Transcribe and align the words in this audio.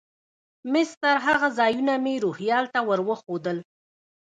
مسطر 0.73 1.15
هغه 1.25 1.47
ځایونه 1.59 1.93
مې 2.03 2.15
روهیال 2.25 2.65
ته 2.73 2.79
ور 2.87 2.99
وښوول. 3.07 3.57